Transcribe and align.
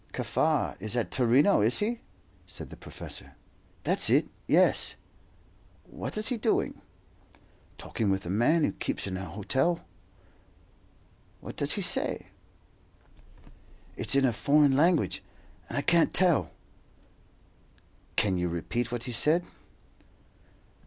"Kaffar 0.13 0.77
is 0.79 0.97
at 0.97 1.11
Torino, 1.11 1.61
is 1.61 1.77
he?" 1.77 1.99
said 2.47 2.71
the 2.71 2.75
professor. 2.75 3.35
"That's 3.83 4.09
it 4.09 4.25
yes." 4.47 4.95
"What 5.83 6.17
is 6.17 6.29
he 6.29 6.37
doing?" 6.37 6.81
"Talkin' 7.77 8.09
with 8.09 8.25
a 8.25 8.31
man 8.31 8.63
who 8.63 8.71
keeps 8.71 9.05
an 9.05 9.17
hotel." 9.17 9.85
"What 11.39 11.55
does 11.55 11.73
he 11.73 11.83
say?" 11.83 12.29
"It's 13.95 14.15
in 14.15 14.25
a 14.25 14.33
foreign 14.33 14.75
language, 14.75 15.21
and 15.69 15.77
I 15.77 15.83
can't 15.83 16.11
tell." 16.15 16.49
"Can 18.15 18.39
you 18.39 18.49
repeat 18.49 18.91
what 18.91 19.03
he 19.03 19.11
said?" 19.11 19.45